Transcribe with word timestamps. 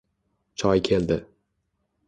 Choy 0.61 0.81
keldi 0.89 1.19